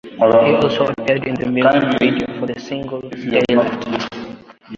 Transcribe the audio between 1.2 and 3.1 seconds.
in the music video for the single